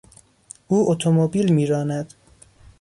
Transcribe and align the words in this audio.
او 0.67 0.91
اتومبیل 0.91 1.53
میراند. 1.53 2.13